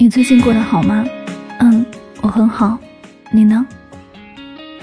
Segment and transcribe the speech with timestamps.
[0.00, 1.04] 你最近过得好吗？
[1.58, 1.84] 嗯，
[2.20, 2.78] 我很好。
[3.32, 3.66] 你呢？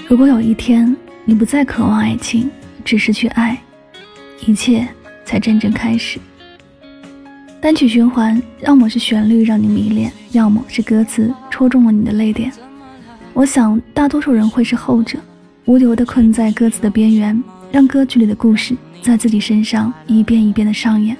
[0.09, 2.49] 如果有一天你不再渴望爱情，
[2.83, 3.57] 只是去爱，
[4.45, 4.85] 一切
[5.23, 6.19] 才真正开始。
[7.61, 12.51] 单曲循环，要么是旋律让你迷恋，要么是歌词戳中了你的泪点。
[13.31, 15.17] 我想，大多数人会是后者，
[15.63, 17.41] 无由的困在歌词的边缘，
[17.71, 21.15] 让歌曲里的故事在自己身上一遍一遍的上演，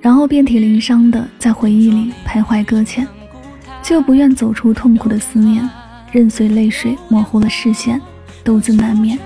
[0.00, 3.06] 然后遍体鳞伤的在回忆里徘徊搁浅。
[3.86, 5.66] 就不愿走出痛苦的思念，
[6.10, 8.02] 任随泪水模糊了视线，
[8.42, 9.16] 独自难眠。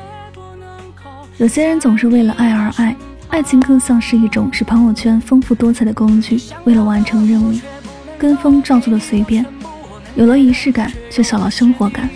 [1.39, 2.95] 有些人总是为了爱而爱，
[3.31, 6.39] 爱情更像是一种使朋友圈丰富多彩的工具。
[6.65, 7.59] 为了完成任务，
[8.19, 9.45] 跟风照做的随便，
[10.15, 12.09] 有了仪式感，却少了生活感。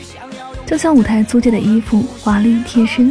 [0.66, 3.10] 就像舞台租借的衣服，华丽贴身，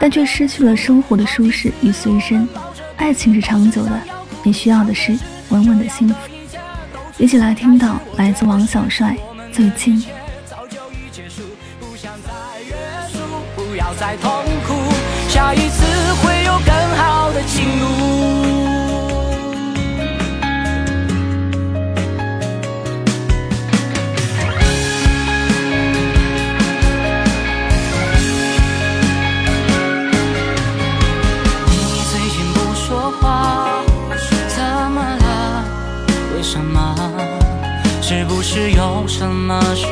[0.00, 2.48] 但却失去了生活的舒适与随身。
[2.96, 4.00] 爱情是长久的，
[4.42, 5.14] 你需要的是
[5.50, 6.31] 稳稳的幸福。
[7.18, 9.16] 一起来听到来自王小帅
[9.52, 10.00] 最近
[10.46, 11.42] 早就已结束
[11.78, 12.74] 不想再约
[13.12, 13.18] 束
[13.54, 14.30] 不要再痛
[14.66, 14.74] 苦。
[15.28, 15.84] 下一次
[16.22, 18.41] 会有更好的情路。
[38.12, 39.86] 是不是有什么事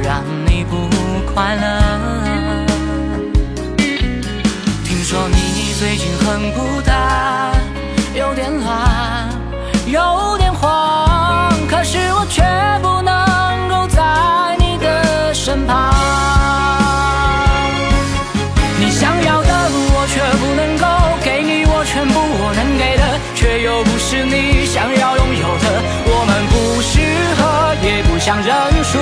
[0.00, 0.88] 让你不
[1.34, 2.64] 快乐？
[4.84, 7.35] 听说你最近很孤单，
[28.26, 28.98] 想认输，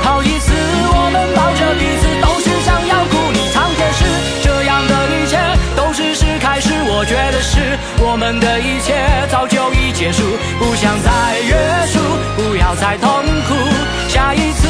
[0.00, 3.32] 好几次我们抱着彼此，都是想要哭。
[3.32, 4.04] 你常解释，
[4.44, 5.36] 这样的一切
[5.74, 6.70] 都只是开始。
[6.86, 8.94] 我觉得是我们的一切
[9.28, 10.22] 早就已结束，
[10.60, 11.50] 不想再约
[11.90, 11.98] 束，
[12.36, 13.10] 不要再痛
[13.48, 13.54] 苦，
[14.06, 14.69] 下一次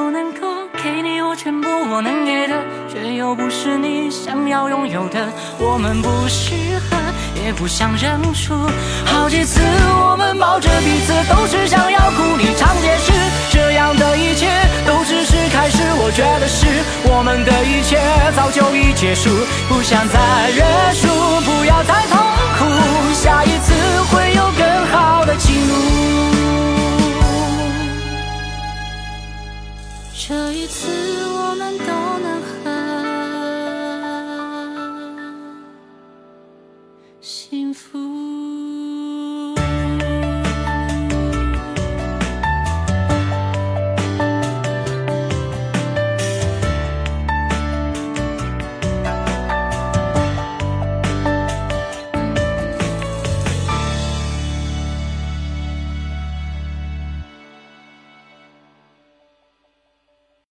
[0.00, 0.48] 不能够
[0.82, 2.54] 给你我全部我能给的，
[2.88, 5.28] 却又不是你想要拥有的。
[5.58, 6.54] 我们不适
[6.88, 6.96] 合，
[7.44, 8.54] 也不想认输。
[9.04, 12.34] 好几次我们抱着彼此，都是想要哭。
[12.38, 13.12] 你常解释，
[13.52, 14.48] 这样的一切
[14.86, 15.82] 都只是开始。
[16.02, 16.64] 我觉得是
[17.04, 18.00] 我们的一切
[18.34, 19.28] 早就已结束，
[19.68, 21.08] 不想再约束，